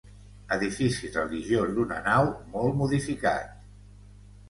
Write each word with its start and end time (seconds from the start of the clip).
Edifici 0.55 1.09
religiós 1.17 1.77
d'una 1.77 2.01
nau, 2.09 2.33
molt 2.57 2.83
modificat. 2.83 3.57